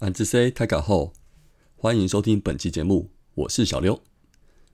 [0.00, 1.12] 俺自 C 开卡后，
[1.76, 4.02] 欢迎收听本期节目，我是小刘。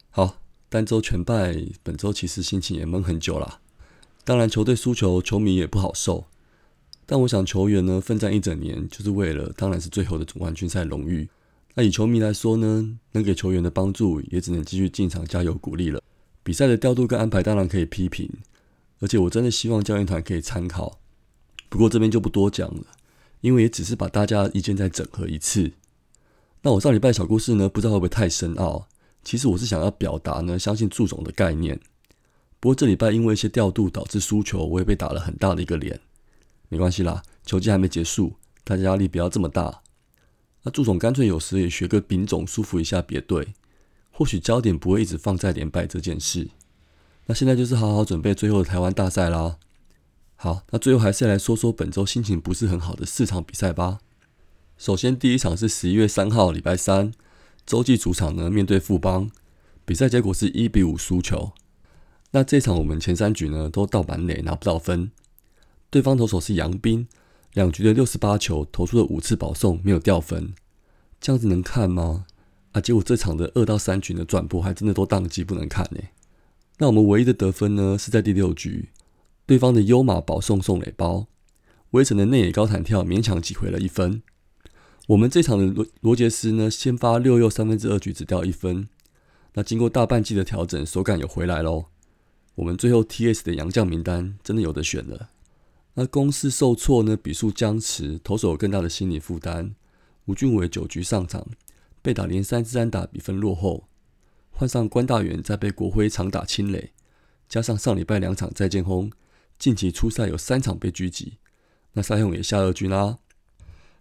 [0.08, 3.60] 好，单周全败，本周其实心情也闷很久啦。
[4.24, 6.24] 当然，球队输球，球迷也不好受。
[7.04, 11.28] 但我想，球员呢奋战一整年，就是为了当然是最后的总冠军赛荣誉。
[11.74, 16.02] 那以球迷来说呢，能给球员的帮助，也只能继续进场加油鼓励了。
[16.42, 18.28] 比赛的调度跟安排当然可以批评，
[19.00, 20.98] 而且我真的希望教练团可以参考。
[21.68, 22.84] 不过这边就不多讲了，
[23.40, 25.72] 因为也只是把大家意见再整合一次。
[26.62, 28.86] 那我上礼拜小故事呢，不知道会不会太深奥？
[29.24, 31.80] 其实我是想要表达呢，相信祝总的概念。
[32.58, 36.00] 不过这礼拜因为一些调度导致输球，我也被打了很大的一个脸。
[36.68, 39.82] 没关系啦，球季还没结束，大家压力不要这么大。
[40.62, 43.54] 那祝总干脆有时也学个丙种，舒服一下别队，
[44.10, 46.50] 或许焦点不会一直放在连败这件事。
[47.24, 49.56] 那现在就是好好准备最后的台湾大赛啦。
[50.42, 53.98] 好，那最后还是来说说本周心情不是很好的四场比赛吧。
[54.78, 57.12] 首先第一场是十一月三号礼拜三，
[57.66, 59.30] 洲际主场呢面对富邦，
[59.84, 61.52] 比赛结果是一比五输球。
[62.30, 65.10] 那这场我们前三局呢都倒满垒，拿不到分。
[65.90, 67.06] 对方投手是杨斌，
[67.52, 70.54] 两局的六十八球投出了五次保送，没有掉分，
[71.20, 72.24] 这样子能看吗？
[72.72, 76.00] 啊，结果这场的二到三局的转播还真的都宕机不能看呢。
[76.78, 78.88] 那我们唯一的得分呢是在第六局，
[79.50, 81.26] 对方的优马保送送垒包，
[81.90, 84.22] 威城的内野高弹跳勉强挤回了一分。
[85.08, 88.88] 我们这场的罗罗杰斯呢先发六又三分之二局只掉一分，
[89.54, 91.86] 那经过大半季的调整，手感有回来喽。
[92.54, 95.30] 我们最后 T.S 的洋将名单真的有的选了。
[95.94, 97.16] 那攻势受挫呢？
[97.16, 99.74] 比数僵持，投手有更大的心理负担。
[100.26, 101.44] 吴俊伟九局上场，
[102.00, 103.88] 被打连三支安打，比分落后。
[104.52, 106.92] 换上关大元，再被国辉长打清垒，
[107.48, 109.10] 加上上礼拜两场再见轰，
[109.60, 111.34] 近期初赛有三场被狙击。
[111.92, 113.18] 那赛勇也下二军啦。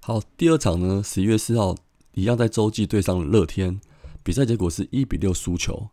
[0.01, 1.75] 好，第二场呢，十一月四号
[2.13, 3.81] 一样在洲际对上了乐天，
[4.23, 5.89] 比赛结果是一比六输球。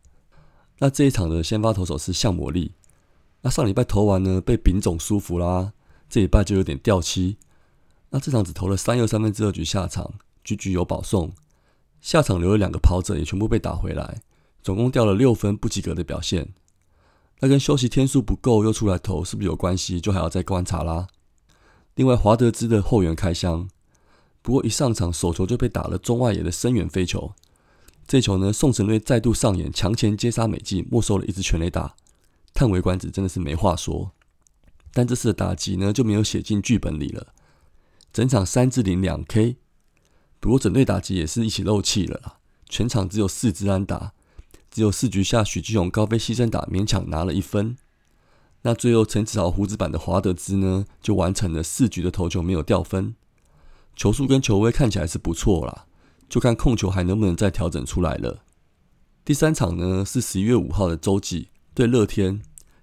[0.78, 2.74] 那这一场的先发投手是向魔力。
[3.42, 5.72] 那上礼拜投完呢，被丙总舒服啦。
[6.08, 7.36] 这礼拜就有点掉漆，
[8.10, 11.32] 那这场只投了三又三分之二局下场，局局有保送，
[12.00, 14.22] 下场留了两个跑者也全部被打回来，
[14.62, 16.54] 总共掉了六分不及格的表现。
[17.40, 20.00] 那跟休息天数不够又出来投是不是有关系？
[20.00, 21.06] 就还要再观察啦。
[21.94, 23.68] 另外华德兹的后援开箱，
[24.42, 27.32] 不过一上场手球就被打了中外野的深远飞球，
[28.06, 31.94] 这球呢宋承瑞再度上演强前接杀美技，没收了一支全垒打，
[32.54, 34.12] 叹为观止，真的是没话说。
[34.92, 37.34] 但这次的打击呢就没有写进剧本里了，
[38.12, 39.56] 整场三支零两 K，
[40.40, 44.14] 不过整队打击也是一起漏气了啦，全场只有四支安打，
[44.76, 47.78] 只有四局下许基勇高飞牺牲打勉强拿了一分，
[48.60, 53.14] 那最后陈子豪胡子版的华德兹呢就完成了四局的投球没有掉分，
[53.94, 55.86] 球速跟球威看起来是不错啦，
[56.28, 58.42] 就看控球还能不能再调整出来了。
[59.24, 62.42] 第三场呢是十一月五号的洲际对乐天，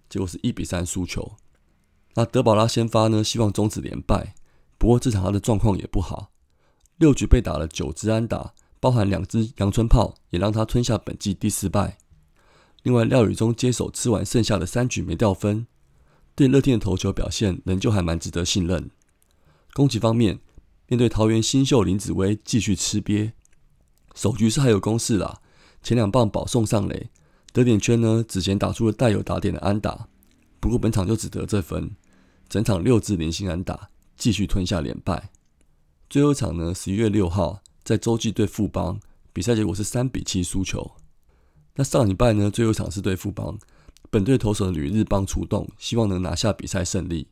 [0.10, 1.34] 结果是一比三输球。
[2.16, 4.34] 那德保拉先发呢，希望终止连败。
[4.80, 6.32] 不过这场他的状况也不好，
[6.98, 11.98] 六局被打了九支安打，包含两支阳春炮，也让他吞下本季第四败。
[12.82, 15.66] 另外廖宇中接手吃完剩下的三局没掉分，
[16.36, 18.92] 对乐天的投球表现仍旧还蛮值得信任。
[19.72, 20.42] 攻击方面，
[20.88, 23.32] 面对桃园新秀林子威继续吃瘪，
[24.16, 25.40] 首局是还有攻势啦，
[25.82, 27.10] 前两棒保送上垒，
[27.54, 30.10] 得点圈呢之前打出了带有打点的安打，
[30.60, 31.96] 不过本场就只得这分。
[32.50, 35.30] 整场六支零星安打，继续吞下连败。
[36.10, 39.00] 最后一场呢，十一月六号在洲际对富邦，
[39.32, 40.92] 比赛结果是三比七输球。
[41.76, 43.58] 那上礼拜呢，最后一场是对富邦，
[44.10, 47.28] 本队投手的吕日邦出动，希望能拿下比赛胜利。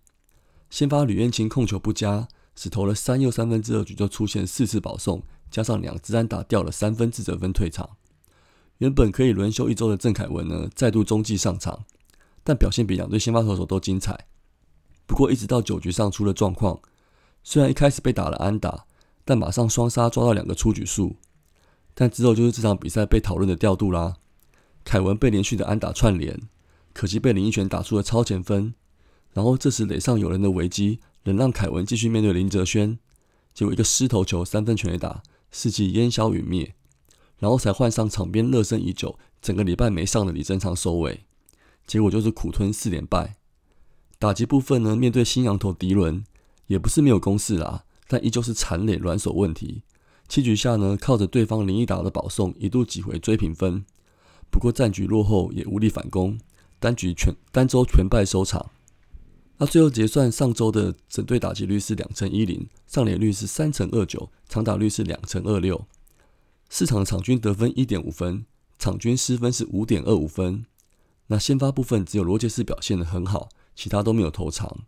[0.70, 7.90] 先发吕彦青控球不佳，只投了三又三分之二局就出现四次保送，加上两支安打掉了三分自责分退场。
[8.80, 11.86] 原本可以轮休一周的郑凯文呢，再度中继上场，
[12.44, 14.28] 但表现比两队先发投手都精彩。
[15.06, 16.80] 不过，一直到九局上出了状况，
[17.44, 18.86] 虽然一开始被打了安打，
[19.32, 21.16] 但马上双杀抓到两个出局数。
[21.94, 24.18] 但之后就是这场比赛被讨论的调度啦。
[24.84, 26.38] 凯文被连续的安打串联，
[26.92, 28.74] 可惜被林一拳打出了超前分。
[29.32, 33.00] 然后这时垒上有人的危机，能让凯文继续面对林哲轩，
[33.54, 36.76] 结果一个失头球三分全垒打，士气烟消云灭。
[37.40, 41.24] 然后才换上场边热身已久、整个礼拜没上的李正昌收尾，
[41.88, 43.38] 结果就是苦吞四连败。
[44.20, 46.26] 打击部分呢，面对新羊头迪伦，
[46.68, 49.84] 也不是没有攻势啦，但依旧是残垒软手问题，
[50.28, 53.86] 七局下呢，靠着对方林毅达的保送，一度挤回追平分。
[54.52, 56.38] 不过战局落后，也无力反攻，
[56.78, 58.70] 单局全单周全败收场。
[59.60, 65.86] 那最后结算上周的整队打击率是两成一零，上垒率是三成二九，长打率是两成二六。
[66.70, 68.44] 市场场均得分一点五分，
[68.78, 70.66] 场均失分是五点二五分。
[71.28, 74.80] 那先发部分只有罗杰斯表现的很好，其他都没有投长。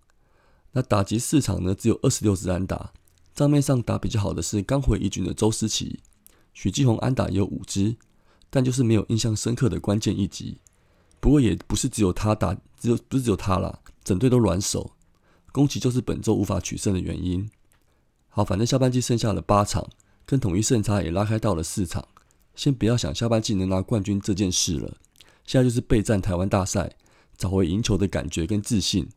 [0.74, 2.92] 那打击市场呢，只有二十六支安打。
[3.34, 6.00] 账面上打比较好的是刚回一军的周思齐，
[6.54, 7.96] 许继宏安打也有五支，
[8.50, 10.60] 但就是没有印象深刻的关键一击。
[11.20, 14.92] 不过也不是只有他打，只有不是只有他啦，整队都软手，
[15.52, 17.50] 攻击就是本周无法取胜的原因。
[18.30, 19.90] 好，反正下半季剩下了八场，
[20.26, 22.08] 跟统一胜差也拉开到了四场。
[22.56, 24.98] 先不要想下半季能拿冠军这件事了，
[25.48, 26.96] 现在就是备战台湾大赛，
[27.36, 29.10] 找回赢球的感觉跟自信。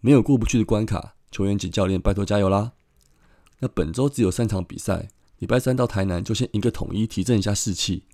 [0.00, 2.72] 没有过不去的关卡，球员及教练拜托加油啦！
[3.60, 5.08] 那本周只有三场比赛，
[5.38, 8.04] 礼拜三到台南就先一个统一，提振一下士气。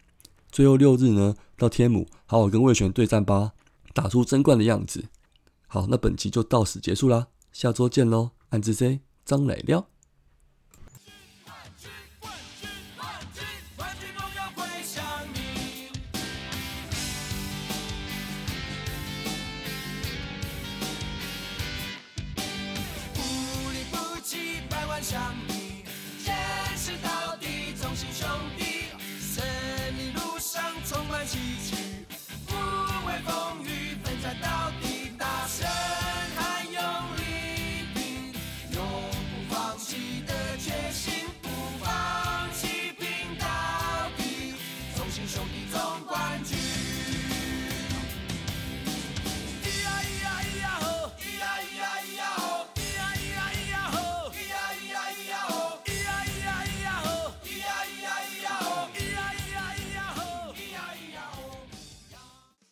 [0.51, 3.53] 最后六日呢，到天母好好跟魏权对战吧，
[3.93, 5.05] 打出争冠的样子。
[5.67, 8.31] 好，那本期就到此结束啦，下周见喽！
[8.51, 9.87] 安之 C 张磊亮。
[25.05, 25.54] 起